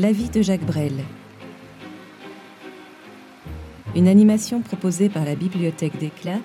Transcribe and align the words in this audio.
La 0.00 0.12
vie 0.12 0.30
de 0.30 0.40
Jacques 0.40 0.64
Brel. 0.64 1.04
Une 3.94 4.08
animation 4.08 4.62
proposée 4.62 5.10
par 5.10 5.26
la 5.26 5.34
Bibliothèque 5.34 5.98
d'Éclat 5.98 6.38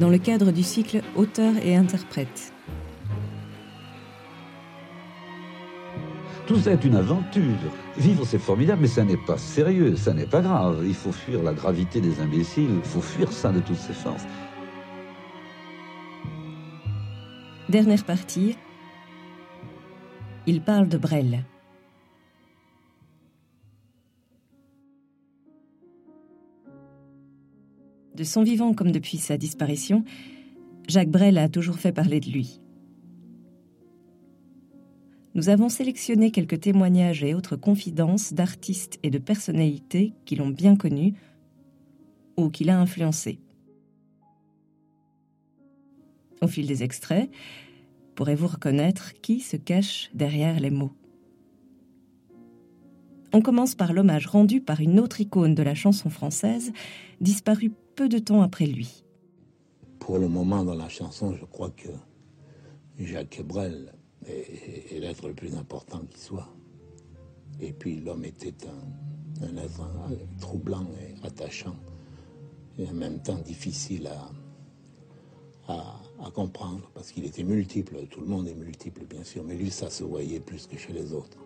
dans 0.00 0.08
le 0.08 0.16
cadre 0.16 0.50
du 0.50 0.62
cycle 0.62 1.02
Auteur 1.14 1.52
et 1.62 1.76
interprète. 1.76 2.54
Tout 6.46 6.56
ça 6.56 6.72
est 6.72 6.82
une 6.86 6.96
aventure. 6.96 7.42
Vivre, 7.98 8.24
c'est 8.24 8.38
formidable, 8.38 8.80
mais 8.80 8.88
ça 8.88 9.04
n'est 9.04 9.22
pas 9.26 9.36
sérieux, 9.36 9.94
ça 9.96 10.14
n'est 10.14 10.24
pas 10.24 10.40
grave. 10.40 10.84
Il 10.86 10.94
faut 10.94 11.12
fuir 11.12 11.42
la 11.42 11.52
gravité 11.52 12.00
des 12.00 12.18
imbéciles, 12.18 12.76
il 12.82 12.88
faut 12.88 13.02
fuir 13.02 13.30
ça 13.30 13.52
de 13.52 13.60
toutes 13.60 13.76
ses 13.76 13.92
forces. 13.92 14.24
Dernière 17.68 18.04
partie. 18.04 18.56
Il 20.46 20.62
parle 20.62 20.88
de 20.88 20.96
Brel. 20.96 21.44
De 28.14 28.24
son 28.24 28.42
vivant 28.42 28.74
comme 28.74 28.92
depuis 28.92 29.18
sa 29.18 29.36
disparition, 29.36 30.04
Jacques 30.88 31.10
Brel 31.10 31.38
a 31.38 31.48
toujours 31.48 31.78
fait 31.78 31.92
parler 31.92 32.20
de 32.20 32.30
lui. 32.30 32.60
Nous 35.34 35.48
avons 35.48 35.68
sélectionné 35.68 36.30
quelques 36.30 36.60
témoignages 36.60 37.24
et 37.24 37.34
autres 37.34 37.56
confidences 37.56 38.32
d'artistes 38.32 39.00
et 39.02 39.10
de 39.10 39.18
personnalités 39.18 40.12
qui 40.24 40.36
l'ont 40.36 40.50
bien 40.50 40.76
connu 40.76 41.14
ou 42.36 42.50
qui 42.50 42.62
l'a 42.62 42.78
influencé. 42.78 43.40
Au 46.40 46.46
fil 46.46 46.68
des 46.68 46.84
extraits, 46.84 47.30
pourrez-vous 48.14 48.46
reconnaître 48.46 49.12
qui 49.22 49.40
se 49.40 49.56
cache 49.56 50.10
derrière 50.14 50.60
les 50.60 50.70
mots. 50.70 50.92
On 53.32 53.40
commence 53.40 53.74
par 53.74 53.92
l'hommage 53.92 54.28
rendu 54.28 54.60
par 54.60 54.80
une 54.80 55.00
autre 55.00 55.20
icône 55.20 55.56
de 55.56 55.62
la 55.64 55.74
chanson 55.74 56.10
française, 56.10 56.72
disparue 57.20 57.72
peu 57.94 58.08
de 58.08 58.18
temps 58.18 58.42
après 58.42 58.66
lui. 58.66 59.04
Pour 59.98 60.18
le 60.18 60.28
moment 60.28 60.64
dans 60.64 60.74
la 60.74 60.88
chanson, 60.88 61.34
je 61.34 61.44
crois 61.44 61.70
que 61.70 61.88
Jacques 62.98 63.42
Brel 63.42 63.92
est, 64.26 64.98
l'être 65.00 65.28
le 65.28 65.34
plus 65.34 65.54
important 65.54 66.00
qui 66.10 66.20
soit. 66.20 66.48
Et 67.60 67.72
puis 67.72 68.00
l'homme 68.00 68.24
était 68.24 68.54
un, 68.66 69.46
un, 69.46 69.56
être 69.56 69.80
troublant 70.40 70.86
et 71.00 71.26
attachant, 71.26 71.76
et 72.78 72.88
en 72.88 72.92
même 72.94 73.22
temps 73.22 73.38
difficile 73.38 74.08
à, 74.08 75.72
à, 75.72 76.00
à 76.24 76.30
comprendre, 76.30 76.90
parce 76.94 77.12
qu'il 77.12 77.24
était 77.24 77.44
multiple, 77.44 77.96
tout 78.10 78.20
le 78.20 78.26
monde 78.26 78.48
est 78.48 78.54
multiple 78.54 79.04
bien 79.08 79.22
sûr, 79.24 79.44
mais 79.44 79.54
lui 79.54 79.70
ça 79.70 79.88
se 79.88 80.04
voyait 80.04 80.40
plus 80.40 80.66
que 80.66 80.76
chez 80.76 80.92
les 80.92 81.12
autres. 81.12 81.38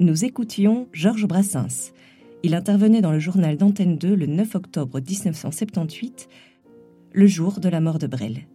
Nous 0.00 0.24
écoutions 0.24 0.88
Georges 0.92 1.26
Brassens. 1.26 1.92
Il 2.44 2.54
intervenait 2.54 3.00
dans 3.00 3.10
le 3.10 3.18
journal 3.18 3.56
d'Antenne 3.56 3.98
2 3.98 4.14
le 4.14 4.26
9 4.26 4.54
octobre 4.54 5.00
1978, 5.00 6.28
le 7.12 7.26
jour 7.26 7.58
de 7.58 7.68
la 7.68 7.80
mort 7.80 7.98
de 7.98 8.06
Brel. 8.06 8.46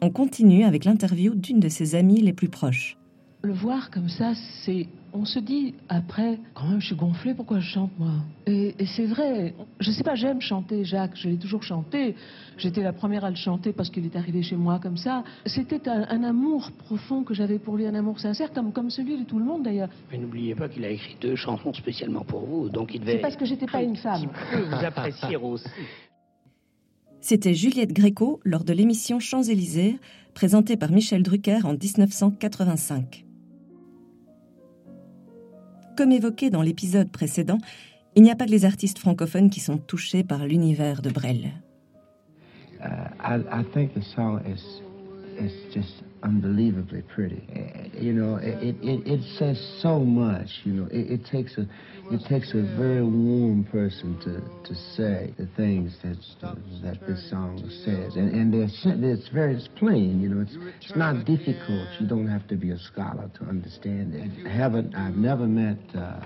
On 0.00 0.10
continue 0.10 0.64
avec 0.64 0.84
l'interview 0.84 1.34
d'une 1.34 1.60
de 1.60 1.68
ses 1.68 1.94
amies 1.94 2.22
les 2.22 2.32
plus 2.32 2.48
proches. 2.48 2.96
Le 3.42 3.52
voir 3.52 3.90
comme 3.90 4.08
ça, 4.08 4.32
c'est. 4.64 4.86
On 5.14 5.26
se 5.26 5.38
dit 5.38 5.74
après, 5.90 6.38
quand 6.54 6.66
même, 6.66 6.80
je 6.80 6.86
suis 6.86 6.96
gonflée, 6.96 7.34
pourquoi 7.34 7.60
je 7.60 7.68
chante 7.68 7.90
moi? 7.98 8.12
Et, 8.46 8.74
c'est 8.96 9.04
vrai, 9.04 9.54
je 9.78 9.90
sais 9.90 10.02
pas, 10.02 10.14
j'aime 10.14 10.40
chanter 10.40 10.84
Jacques, 10.84 11.16
je 11.16 11.28
l'ai 11.28 11.36
toujours 11.36 11.62
chanté. 11.62 12.16
J'étais 12.56 12.82
la 12.82 12.94
première 12.94 13.24
à 13.24 13.30
le 13.30 13.36
chanter 13.36 13.72
parce 13.72 13.90
qu'il 13.90 14.06
est 14.06 14.16
arrivé 14.16 14.42
chez 14.42 14.56
moi 14.56 14.78
comme 14.78 14.96
ça. 14.96 15.22
C'était 15.44 15.86
un, 15.86 16.22
amour 16.22 16.70
profond 16.78 17.24
que 17.24 17.34
j'avais 17.34 17.58
pour 17.58 17.76
lui, 17.76 17.86
un 17.86 17.94
amour 17.94 18.20
sincère, 18.20 18.52
comme, 18.52 18.72
comme 18.72 18.88
celui 18.88 19.18
de 19.18 19.24
tout 19.24 19.38
le 19.38 19.44
monde 19.44 19.64
d'ailleurs. 19.64 19.90
Mais 20.10 20.16
n'oubliez 20.16 20.54
pas 20.54 20.68
qu'il 20.68 20.84
a 20.84 20.88
écrit 20.88 21.16
deux 21.20 21.36
chansons 21.36 21.74
spécialement 21.74 22.24
pour 22.24 22.46
vous, 22.46 22.70
donc 22.70 22.94
il 22.94 23.00
devait. 23.00 23.12
C'est 23.12 23.18
parce 23.18 23.36
que 23.36 23.44
j'étais 23.44 23.66
pas 23.66 23.82
une 23.82 23.96
femme. 23.96 24.28
vous 24.52 24.84
apprécier 24.84 25.36
aussi. 25.42 25.68
C'était 27.20 27.54
Juliette 27.54 27.92
Gréco 27.92 28.40
lors 28.44 28.64
de 28.64 28.72
l'émission 28.72 29.20
Champs-Élysées, 29.20 29.98
présentée 30.32 30.76
par 30.76 30.90
Michel 30.90 31.22
Drucker 31.22 31.60
en 31.64 31.74
1985. 31.74 33.24
Comme 35.96 36.12
évoqué 36.12 36.50
dans 36.50 36.62
l'épisode 36.62 37.10
précédent, 37.10 37.58
il 38.14 38.22
n'y 38.22 38.30
a 38.30 38.36
pas 38.36 38.46
que 38.46 38.50
les 38.50 38.64
artistes 38.64 38.98
francophones 38.98 39.50
qui 39.50 39.60
sont 39.60 39.78
touchés 39.78 40.24
par 40.24 40.46
l'univers 40.46 41.02
de 41.02 41.10
Brel. 41.10 41.52
Uh. 47.54 47.81
You 47.94 48.12
know, 48.12 48.36
it, 48.36 48.76
it, 48.82 49.06
it 49.06 49.20
says 49.38 49.60
so 49.80 50.00
much. 50.00 50.48
You 50.64 50.72
know, 50.72 50.86
it, 50.86 51.20
it 51.20 51.26
takes 51.26 51.58
a 51.58 51.66
it 52.10 52.20
takes 52.28 52.52
a 52.52 52.62
very 52.76 53.02
warm 53.02 53.64
person 53.70 54.18
to, 54.20 54.40
to 54.68 54.74
say 54.96 55.32
the 55.38 55.46
things 55.56 55.96
that 56.02 56.16
that 56.82 57.06
this 57.06 57.28
song 57.30 57.58
says, 57.84 58.16
and 58.16 58.30
and 58.30 58.54
it's 58.54 59.28
very 59.28 59.54
it's 59.56 59.68
plain. 59.76 60.20
You 60.20 60.28
know, 60.30 60.42
it's 60.42 60.56
it's 60.80 60.96
not 60.96 61.24
difficult. 61.24 61.88
You 62.00 62.06
don't 62.06 62.28
have 62.28 62.48
to 62.48 62.56
be 62.56 62.70
a 62.70 62.78
scholar 62.78 63.30
to 63.38 63.44
understand 63.44 64.14
it. 64.14 64.46
I 64.46 64.50
haven't 64.50 64.94
I've 64.94 65.16
never 65.16 65.46
met 65.46 65.78
uh, 65.94 66.20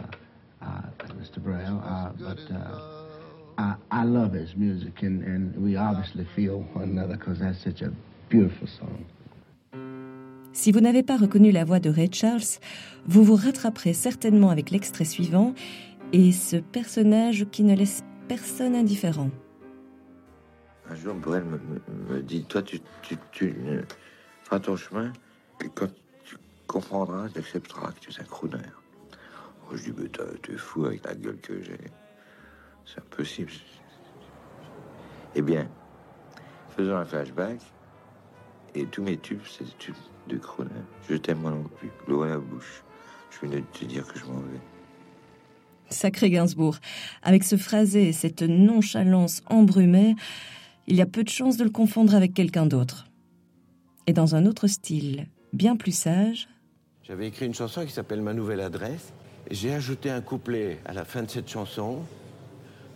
uh, 0.63 0.83
Mr. 1.15 1.43
Braille, 1.43 1.83
uh, 1.85 2.13
but. 2.19 2.39
Uh, 2.55 3.03
I, 3.59 3.75
I 3.91 4.05
love 4.05 4.35
his 4.35 4.55
music, 4.55 5.01
and, 5.01 5.25
and 5.25 5.65
we 5.65 5.77
obviously 5.77 6.27
feel 6.37 6.61
one 6.75 6.91
another 6.91 7.17
because 7.17 7.39
that's 7.39 7.65
such 7.65 7.81
a 7.81 7.91
beautiful 8.29 8.67
song. 8.79 9.07
Si 10.57 10.73
vous 10.73 10.81
n'avez 10.81 11.03
pas 11.03 11.19
reconnu 11.19 11.53
la 11.53 11.67
voix 11.67 11.81
de 11.81 11.91
Ray 11.91 12.09
Charles, 12.11 12.41
vous 13.05 13.23
vous 13.23 13.37
rattraperez 13.37 13.93
certainement 13.93 14.49
avec 14.49 14.71
l'extrait 14.71 15.05
suivant 15.05 15.53
et 16.15 16.33
ce 16.33 16.57
personnage 16.57 17.47
qui 17.53 17.63
ne 17.63 17.77
laisse 17.77 18.03
personne 18.27 18.75
indifférent. 18.75 19.29
Un 20.89 20.95
jour, 20.95 21.15
Brel 21.15 21.45
me, 21.45 22.23
dit 22.23 22.43
Toi, 22.45 22.63
tu, 22.63 22.81
tu, 23.33 23.55
feras 24.45 24.59
ton 24.59 24.77
chemin, 24.77 25.13
et 25.63 25.69
quand 25.75 25.91
tu 26.25 26.39
comprendras, 26.67 27.29
tu 27.29 27.39
accepteras 27.39 27.93
que 27.93 28.01
tu 28.01 28.11
es 28.11 28.21
un 28.23 28.25
crooner. 28.25 28.57
Je 29.75 29.91
dis 29.91 29.95
Mais 29.99 30.55
es 30.55 30.57
fou 30.57 30.87
avec 30.87 31.05
la 31.05 31.15
gueule 31.17 31.37
que 31.37 31.63
j'ai. 31.63 31.77
C'est 32.87 33.01
impossible. 33.01 33.53
Eh 35.35 35.43
bien, 35.43 35.69
faisons 36.75 36.97
un 36.97 37.05
flashback, 37.05 37.61
et 38.75 38.87
tous 38.87 39.03
mes 39.03 39.19
tubes, 39.19 39.43
c'est 39.47 39.77
tubes 39.77 39.95
de 40.29 40.37
Cronin. 40.37 40.71
Je 41.09 41.17
t'aime 41.17 41.39
moi 41.39 41.51
non 41.51 41.65
plus, 41.79 41.91
l'eau 42.09 42.23
à 42.23 42.29
la 42.29 42.39
bouche. 42.39 42.83
Je 43.31 43.47
venais 43.47 43.61
de 43.61 43.67
te 43.79 43.85
dire 43.85 44.07
que 44.07 44.19
je 44.19 44.25
m'en 44.25 44.39
vais. 44.39 44.61
Sacré 45.89 46.31
Gainsbourg. 46.31 46.79
Avec 47.23 47.45
ce 47.45 47.57
phrasé 47.57 48.09
et 48.09 48.13
cette 48.13 48.43
nonchalance 48.43 49.43
embrumée, 49.47 50.17
il 50.87 50.97
y 50.97 51.03
a 51.03 51.07
peu 51.07 51.23
de 51.23 51.29
chances 51.29 51.57
de 51.57 51.65
le 51.65 51.71
confondre 51.71 52.15
avec 52.15 52.35
quelqu'un 52.35 52.67
d'autre. 52.67 53.07
Et 54.07 54.13
dans 54.13 54.35
un 54.35 54.47
autre 54.47 54.67
style, 54.67 55.27
bien 55.53 55.77
plus 55.77 55.97
sage. 55.97 56.49
J'avais 57.03 57.29
écrit 57.29 57.47
une 57.47 57.55
chanson 57.55 57.85
qui 57.85 57.93
s'appelle 57.93 58.23
Ma 58.23 58.35
nouvelle 58.35 58.61
adresse. 58.61 59.13
J'ai 59.51 59.73
ajouté 59.73 60.11
un 60.11 60.21
couplet 60.21 60.79
à 60.85 60.93
la 60.93 61.05
fin 61.05 61.23
de 61.23 61.31
cette 61.31 61.49
chanson. 61.49 62.01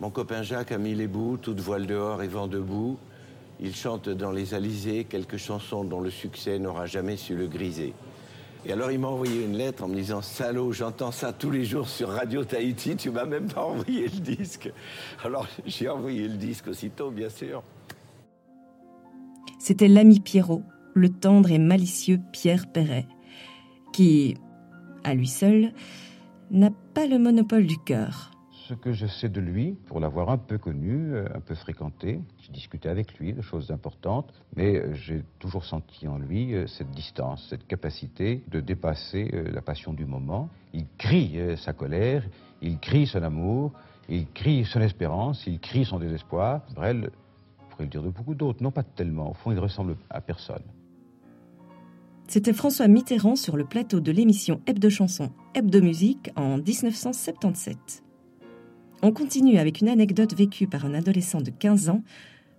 Mon 0.01 0.09
copain 0.09 0.41
Jacques 0.41 0.71
a 0.71 0.77
mis 0.77 0.95
les 0.95 1.07
bouts, 1.07 1.37
toute 1.37 1.59
voile 1.59 1.85
dehors 1.85 2.23
et 2.23 2.27
vent 2.27 2.47
debout. 2.47 2.97
Il 3.61 3.75
chante 3.75 4.09
dans 4.09 4.31
les 4.31 4.55
Alizés 4.55 5.03
quelques 5.03 5.37
chansons 5.37 5.83
dont 5.83 6.01
le 6.01 6.09
succès 6.09 6.57
n'aura 6.57 6.87
jamais 6.87 7.15
su 7.15 7.35
le 7.35 7.45
griser. 7.45 7.93
Et 8.65 8.73
alors 8.73 8.91
il 8.91 8.99
m'a 8.99 9.07
envoyé 9.07 9.45
une 9.45 9.55
lettre 9.55 9.83
en 9.83 9.87
me 9.87 9.95
disant 9.95 10.23
Salaud, 10.23 10.71
j'entends 10.71 11.11
ça 11.11 11.31
tous 11.31 11.51
les 11.51 11.63
jours 11.63 11.87
sur 11.87 12.09
Radio 12.09 12.43
Tahiti, 12.43 12.95
tu 12.95 13.11
m'as 13.11 13.25
même 13.25 13.47
pas 13.47 13.63
envoyé 13.63 14.03
le 14.03 14.19
disque. 14.19 14.71
Alors 15.23 15.47
j'ai 15.65 15.89
envoyé 15.89 16.27
le 16.27 16.37
disque 16.37 16.67
aussitôt, 16.67 17.11
bien 17.11 17.29
sûr. 17.29 17.61
C'était 19.59 19.87
l'ami 19.87 20.19
Pierrot, 20.19 20.63
le 20.95 21.09
tendre 21.09 21.51
et 21.51 21.59
malicieux 21.59 22.19
Pierre 22.31 22.71
Perret, 22.71 23.07
qui, 23.93 24.35
à 25.03 25.13
lui 25.13 25.27
seul, 25.27 25.71
n'a 26.49 26.71
pas 26.95 27.05
le 27.05 27.19
monopole 27.19 27.67
du 27.67 27.77
cœur 27.77 28.30
ce 28.71 28.75
que 28.75 28.93
je 28.93 29.05
sais 29.05 29.27
de 29.27 29.41
lui, 29.41 29.73
pour 29.87 29.99
l'avoir 29.99 30.29
un 30.29 30.37
peu 30.37 30.57
connu, 30.57 31.13
euh, 31.13 31.25
un 31.35 31.41
peu 31.41 31.55
fréquenté. 31.55 32.21
J'ai 32.39 32.53
discuté 32.53 32.87
avec 32.87 33.19
lui 33.19 33.33
de 33.33 33.41
choses 33.41 33.69
importantes, 33.69 34.31
mais 34.55 34.77
euh, 34.77 34.93
j'ai 34.93 35.23
toujours 35.39 35.65
senti 35.65 36.07
en 36.07 36.17
lui 36.17 36.53
euh, 36.53 36.67
cette 36.67 36.89
distance, 36.91 37.45
cette 37.49 37.67
capacité 37.67 38.41
de 38.47 38.61
dépasser 38.61 39.29
la 39.51 39.61
passion 39.61 39.91
du 39.91 40.05
moment. 40.05 40.47
Il 40.73 40.85
crie 40.97 41.37
sa 41.57 41.73
colère, 41.73 42.23
il 42.61 42.79
crie 42.79 43.07
son 43.07 43.23
amour, 43.23 43.73
il 44.07 44.25
crie 44.31 44.63
son 44.63 44.79
espérance, 44.79 45.45
il 45.47 45.59
crie 45.59 45.83
son 45.83 45.99
désespoir. 45.99 46.61
Brel 46.73 47.11
pourrait 47.69 47.83
le 47.83 47.89
dire 47.89 48.03
de 48.03 48.09
beaucoup 48.09 48.35
d'autres, 48.35 48.63
non 48.63 48.71
pas 48.71 48.83
tellement. 48.83 49.31
Au 49.31 49.33
fond, 49.33 49.51
il 49.51 49.59
ressemble 49.59 49.97
à 50.09 50.21
personne. 50.21 50.63
C'était 52.27 52.53
François 52.53 52.87
Mitterrand 52.87 53.35
sur 53.35 53.57
le 53.57 53.65
plateau 53.65 53.99
de 53.99 54.13
l'émission 54.13 54.61
Hebdo 54.65 54.89
Chanson, 54.89 55.29
Hebdo 55.55 55.81
Musique 55.81 56.31
en 56.37 56.57
1977. 56.57 58.03
On 59.03 59.11
continue 59.11 59.57
avec 59.57 59.81
une 59.81 59.89
anecdote 59.89 60.35
vécue 60.35 60.67
par 60.67 60.85
un 60.85 60.93
adolescent 60.93 61.41
de 61.41 61.49
15 61.49 61.89
ans 61.89 62.03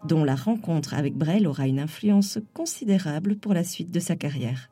dont 0.08 0.24
la 0.24 0.34
rencontre 0.34 0.94
avec 0.94 1.14
Brel 1.14 1.46
aura 1.46 1.68
une 1.68 1.78
influence 1.78 2.40
considérable 2.52 3.36
pour 3.36 3.54
la 3.54 3.62
suite 3.62 3.92
de 3.92 4.00
sa 4.00 4.16
carrière. 4.16 4.71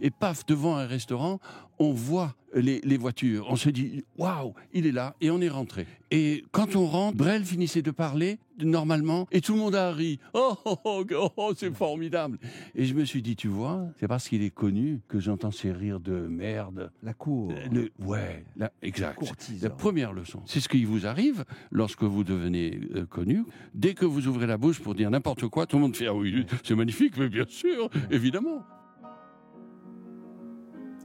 Et 0.00 0.10
paf, 0.10 0.46
devant 0.46 0.76
un 0.76 0.86
restaurant, 0.86 1.40
on 1.78 1.92
voit 1.92 2.34
les, 2.54 2.80
les 2.84 2.96
voitures. 2.96 3.46
On 3.48 3.56
se 3.56 3.70
dit, 3.70 4.04
waouh, 4.18 4.54
il 4.72 4.86
est 4.86 4.92
là, 4.92 5.16
et 5.20 5.30
on 5.30 5.40
est 5.40 5.48
rentré. 5.48 5.86
Et 6.10 6.44
quand 6.52 6.76
on 6.76 6.86
rentre, 6.86 7.16
Brel 7.16 7.44
finissait 7.44 7.82
de 7.82 7.90
parler 7.90 8.38
normalement, 8.62 9.26
et 9.32 9.40
tout 9.40 9.54
le 9.54 9.58
monde 9.58 9.74
a 9.74 9.90
ri. 9.90 10.20
Oh, 10.34 10.54
oh, 10.64 10.76
oh, 10.84 11.04
oh, 11.14 11.30
oh, 11.36 11.52
c'est 11.56 11.74
formidable. 11.74 12.38
Et 12.74 12.84
je 12.84 12.94
me 12.94 13.04
suis 13.04 13.22
dit, 13.22 13.34
tu 13.34 13.48
vois, 13.48 13.86
c'est 13.98 14.06
parce 14.06 14.28
qu'il 14.28 14.42
est 14.42 14.50
connu 14.50 15.00
que 15.08 15.18
j'entends 15.18 15.50
ces 15.50 15.72
rires 15.72 15.98
de 15.98 16.12
merde. 16.12 16.92
La 17.02 17.14
cour. 17.14 17.52
Le, 17.72 17.90
ouais, 18.04 18.44
la, 18.56 18.70
exact. 18.82 19.18
La 19.60 19.70
première 19.70 20.12
leçon. 20.12 20.42
C'est 20.46 20.60
ce 20.60 20.68
qui 20.68 20.84
vous 20.84 21.06
arrive 21.06 21.44
lorsque 21.70 22.02
vous 22.02 22.22
devenez 22.22 22.78
euh, 22.94 23.06
connu. 23.06 23.44
Dès 23.74 23.94
que 23.94 24.04
vous 24.04 24.28
ouvrez 24.28 24.46
la 24.46 24.58
bouche 24.58 24.80
pour 24.80 24.94
dire 24.94 25.10
n'importe 25.10 25.48
quoi, 25.48 25.66
tout 25.66 25.76
le 25.76 25.82
monde 25.82 25.96
fait 25.96 26.06
ah 26.06 26.14
oui, 26.14 26.46
c'est 26.62 26.74
magnifique, 26.74 27.16
mais 27.16 27.28
bien 27.28 27.46
sûr, 27.48 27.90
évidemment. 28.10 28.62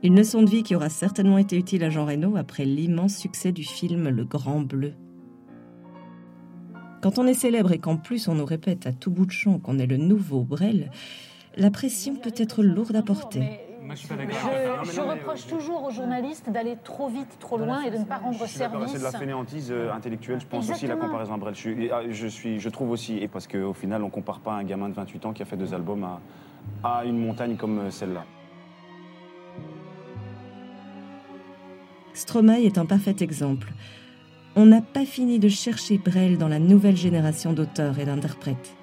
Une 0.04 0.16
leçon 0.16 0.44
de 0.44 0.50
vie 0.50 0.62
qui 0.62 0.76
aura 0.76 0.90
certainement 0.90 1.40
été 1.40 1.58
utile 1.58 1.84
à 1.84 1.90
Jean 1.90 2.06
Reno 2.06 2.36
après 2.38 2.66
l'immense 2.66 3.16
succès 3.16 3.52
du 3.52 3.64
film 3.64 4.10
Le 4.10 4.26
Grand 4.26 4.62
Bleu. 4.62 4.94
Quand 7.02 7.18
on 7.18 7.26
est 7.26 7.34
célèbre 7.34 7.72
et 7.72 7.80
qu'en 7.80 7.98
plus 7.98 8.28
on 8.28 8.36
nous 8.36 8.46
répète 8.46 8.86
à 8.86 8.92
tout 8.92 9.10
bout 9.10 9.26
de 9.26 9.32
champ 9.32 9.58
qu'on 9.58 9.80
est 9.80 9.88
le 9.88 9.98
nouveau 9.98 10.44
Brel, 10.44 10.92
la 11.56 11.72
pression 11.72 12.16
peut 12.16 12.34
être 12.36 12.62
lourde 12.64 12.96
à 12.96 13.02
porter. 13.02 13.42
Je, 13.90 14.92
je 14.92 15.02
reproche 15.02 15.48
toujours 15.48 15.86
aux 15.86 15.92
journalistes 15.92 16.50
d'aller 16.50 16.78
trop 16.84 17.08
vite, 17.08 17.38
trop 17.40 17.58
loin 17.58 17.82
et 17.84 17.90
de 17.90 17.98
ne 17.98 18.04
pas 18.04 18.18
rendre 18.18 18.46
service. 18.46 18.92
C'est 18.92 19.00
de 19.00 19.04
la 19.04 19.12
fainéantise 19.12 19.72
euh, 19.72 19.94
intellectuelle, 19.94 20.42
je 20.42 20.46
pense 20.46 20.70
aussi 20.70 20.86
la 20.86 20.94
Exactement. 20.94 21.08
comparaison 21.08 21.34
à 21.36 21.38
Brel. 21.38 21.56
Je, 21.56 21.60
suis, 21.60 21.86
et, 21.86 21.92
ah, 21.92 22.02
je, 22.10 22.28
suis, 22.28 22.60
je 22.60 22.70
trouve 22.70 22.92
aussi, 22.92 23.18
et 23.18 23.28
parce 23.30 23.48
qu'au 23.48 23.74
final, 23.74 24.04
on 24.04 24.10
compare 24.10 24.42
pas 24.42 24.54
un 24.54 24.64
gamin 24.66 24.90
de 24.90 24.94
28 24.94 25.26
ans 25.28 25.34
qui 25.34 25.42
a 25.42 25.46
fait 25.46 25.56
deux 25.56 25.74
albums 25.74 26.04
à, 26.04 26.20
à 26.84 27.06
une 27.06 27.18
montagne 27.18 27.56
comme 27.56 27.80
euh, 27.80 27.90
celle-là. 27.90 28.26
Stromae 32.18 32.66
est 32.66 32.80
un 32.80 32.88
parfait 32.88 33.16
exemple. 33.20 33.72
On 34.56 34.66
n'a 34.66 34.82
pas 34.82 35.06
fini 35.06 35.38
de 35.38 35.50
chercher 35.50 36.00
Brel 36.00 36.40
dans 36.40 36.48
la 36.48 36.58
nouvelle 36.58 36.98
génération 36.98 37.54
d'auteurs 37.54 38.00
et 38.00 38.06
d'interprètes. 38.06 38.76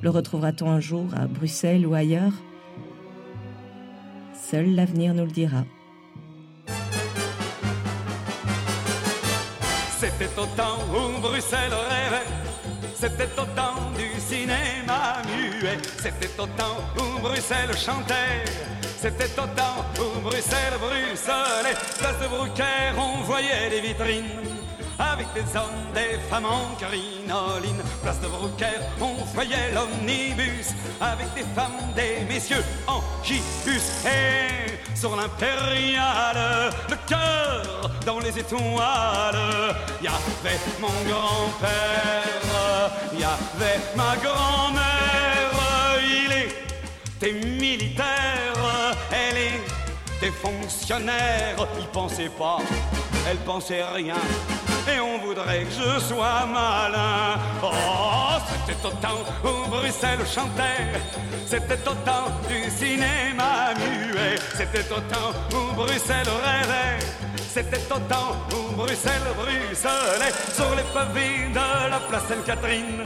Le 0.00 0.10
retrouvera-t-on 0.10 0.68
un 0.68 0.80
jour 0.80 1.06
à 1.16 1.28
Bruxelles 1.28 1.86
ou 1.86 1.94
ailleurs? 1.94 2.32
Seul 4.34 4.74
l'avenir 4.74 5.14
nous 5.14 5.26
le 5.26 5.30
dira. 5.30 5.64
C'était 10.00 10.40
au 10.40 10.46
où 10.46 11.20
Bruxelles 11.20 11.70
rêvait, 11.70 12.26
c'était 13.00 13.40
au 13.40 13.46
temps 13.56 13.80
du 13.96 14.20
cinéma 14.20 15.22
muet, 15.24 15.78
c'était 16.02 16.38
au 16.38 16.46
temps 16.46 16.76
où 16.98 17.20
Bruxelles 17.20 17.74
chantait, 17.74 18.44
c'était 18.98 19.40
au 19.40 19.46
temps 19.56 19.86
où 19.98 20.20
Bruxelles 20.20 20.76
bruxelait, 20.78 21.76
place 21.98 22.18
de 22.20 22.28
Brucaire 22.28 22.94
on 22.98 23.22
voyait 23.22 23.70
des 23.70 23.80
vitrines. 23.80 24.24
Avec 25.00 25.32
des 25.32 25.56
hommes, 25.56 25.94
des 25.94 26.18
femmes 26.28 26.44
en 26.44 26.74
crinoline 26.78 27.82
Place 28.02 28.20
de 28.20 28.26
Brucaire, 28.26 28.82
on 29.00 29.14
voyait 29.32 29.72
l'omnibus. 29.72 30.74
Avec 31.00 31.32
des 31.34 31.44
femmes, 31.54 31.94
des 31.96 32.20
messieurs 32.28 32.62
en 32.86 33.00
gibus. 33.24 34.04
Et 34.04 34.78
sur 34.94 35.16
l'impériale, 35.16 36.70
le 36.90 36.96
cœur 37.08 37.90
dans 38.04 38.18
les 38.18 38.38
étoiles. 38.38 39.74
Y 40.02 40.06
avait 40.06 40.60
mon 40.80 40.88
grand-père, 41.08 42.90
y 43.18 43.24
avait 43.24 43.80
ma 43.96 44.16
grand-mère. 44.16 45.50
Il 46.02 46.32
était 47.16 47.46
militaire, 47.46 48.94
elle 49.10 49.38
était 50.18 50.36
fonctionnaire. 50.36 51.56
Il 51.78 51.86
pensait 51.86 52.28
pas, 52.28 52.58
elle 53.26 53.38
pensait 53.38 53.82
rien 53.94 54.16
et 54.88 55.00
on 55.00 55.18
voudrait 55.18 55.64
que 55.64 55.70
je 55.70 56.00
sois 56.00 56.46
malin. 56.46 57.38
Oh, 57.62 58.38
c'était 58.66 58.86
au 58.86 58.90
temps 58.90 59.22
où 59.44 59.68
Bruxelles 59.68 60.26
chantait, 60.26 60.92
c'était 61.46 61.88
au 61.88 61.94
temps 62.04 62.28
du 62.48 62.70
cinéma 62.70 63.74
muet, 63.76 64.36
c'était 64.54 64.90
au 64.92 65.00
temps 65.00 65.32
où 65.52 65.74
Bruxelles 65.74 66.28
rêvait, 66.44 66.98
c'était 67.48 67.92
au 67.92 67.98
temps 67.98 68.36
où 68.52 68.76
Bruxelles 68.76 69.28
bruxelait 69.36 70.34
sur 70.54 70.74
les 70.74 70.86
pavés 70.94 71.48
de 71.50 71.90
la 71.90 72.00
place 72.08 72.24
Sainte-Catherine. 72.28 73.04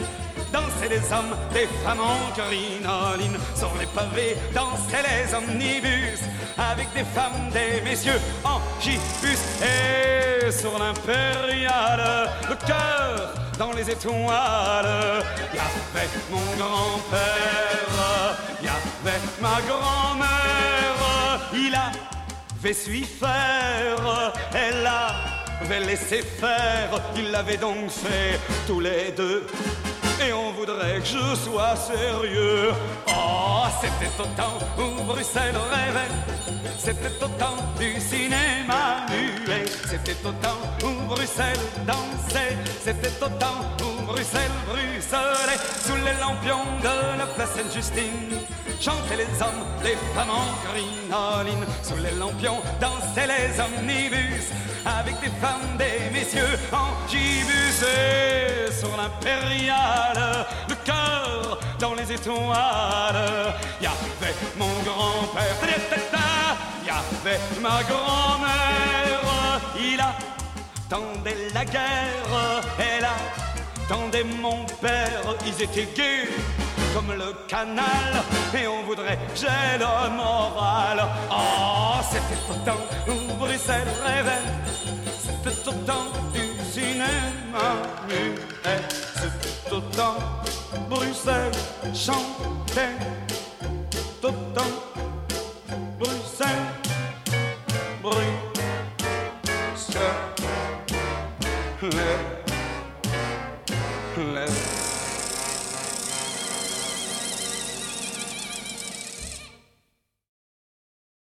Dansaient 0.55 0.89
les 0.89 1.13
hommes, 1.13 1.35
des 1.53 1.67
femmes 1.83 1.99
en 1.99 2.31
crinoline 2.31 3.37
Sur 3.57 3.73
les 3.81 3.87
pavés 3.87 4.37
dansaient 4.55 5.03
les 5.03 5.35
omnibus 5.35 6.21
Avec 6.57 6.95
des 6.95 7.03
femmes, 7.03 7.51
des 7.53 7.81
messieurs 7.83 8.21
en 8.45 8.61
gibus. 8.81 9.41
Et 9.61 10.53
sur 10.53 10.79
l'impériale, 10.79 12.31
le 12.49 12.55
cœur 12.65 13.35
dans 13.59 13.73
les 13.73 13.91
étoiles 13.91 15.25
Y 15.53 15.59
avait 15.59 16.09
mon 16.31 16.57
grand-père, 16.57 18.37
y 18.63 18.69
avait 18.69 19.21
ma 19.43 19.61
grand-mère. 19.67 21.41
Il 21.53 21.75
avait 21.75 22.73
su 22.75 23.05
faire, 23.05 24.33
elle 24.55 24.89
avait 25.61 25.81
laissé 25.81 26.23
faire. 26.23 27.01
Ils 27.17 27.33
l'avaient 27.33 27.57
donc 27.57 27.91
fait 27.91 28.39
tous 28.69 28.79
les 28.79 29.11
deux 29.17 29.49
et 30.21 30.33
on 30.33 30.53
voudrait 30.53 31.01
que 31.01 31.07
je 31.07 31.35
sois 31.37 31.77
sérieux. 31.77 32.73
Oh, 33.09 33.65
c'était 33.81 34.13
au 34.19 34.27
temps 34.37 34.59
où 34.79 35.03
Bruxelles 35.05 35.57
rêvait, 35.71 36.13
c'était 36.79 37.25
au 37.25 37.29
temps 37.39 37.57
du 37.79 38.01
cinéma 38.01 39.07
muet, 39.09 39.65
c'était 39.89 40.17
au 40.27 40.33
temps 40.33 40.61
où 40.83 41.07
Bruxelles 41.09 41.57
dansait, 41.87 42.57
c'était 42.83 43.25
au 43.25 43.29
temps 43.39 43.63
où 43.81 44.03
Bruxelles 44.07 44.51
bruxelait. 44.67 45.61
Sous 45.85 45.97
les 45.97 46.19
lampions 46.21 46.65
de 46.81 47.19
la 47.19 47.27
place 47.27 47.51
Sainte-Justine. 47.57 48.39
Chantaient 48.81 49.17
les 49.17 49.43
hommes, 49.43 49.65
les 49.85 49.97
femmes 50.15 50.31
en 50.31 50.49
crinoline, 50.67 51.65
sous 51.83 51.97
les 51.97 52.11
lampions 52.19 52.61
dansaient 52.81 53.27
les 53.27 53.61
omnibus, 53.61 54.47
avec 54.85 55.21
des 55.21 55.31
femmes, 55.41 55.77
des 55.79 56.11
messieurs 56.13 56.59
en 56.73 57.09
gibus. 57.09 57.83
Et 57.83 58.73
sur 58.73 58.97
l'impériale, 58.97 60.14
le 60.69 60.75
cœur 60.77 61.59
dans 61.79 61.95
les 61.95 62.13
étoiles. 62.13 63.55
Y 63.81 63.87
avait 63.87 64.35
mon 64.57 64.75
grand-père, 64.85 65.57
y 66.85 66.91
avait 66.91 67.41
ma 67.61 67.83
grand-mère, 67.83 69.61
il 69.79 70.01
attendait 70.01 71.49
la 71.53 71.65
guerre, 71.65 72.63
elle 72.79 73.07
attendait 73.85 74.25
mon 74.25 74.65
père, 74.81 75.23
ils 75.47 75.63
étaient 75.63 75.89
gays 75.95 76.29
comme 76.95 77.13
le 77.13 77.33
canal. 77.49 78.23
Et 78.55 78.67
on 78.67 78.85
voudrait 78.85 79.19
j'ai 79.35 79.79
le 79.79 80.11
moral. 80.11 81.05
Oh, 81.31 82.01
c'était 82.11 82.41
temps 82.65 82.87
où 83.09 83.35
Bruxelles 83.35 83.95
rêvait, 84.05 84.47
c'était 85.19 85.73
temps 85.85 86.13
du 86.33 86.45
cinéma 86.73 87.67
muet, 88.09 88.35
c'était 89.65 89.77
au 89.77 89.81
temps 89.81 90.17
Bruxelles 90.89 91.53
chantait, 91.95 92.97
tout 94.21 94.29
au 94.29 94.31
temps 94.31 94.63
Bruxelles 95.99 96.75
bruxelait. 101.73 102.44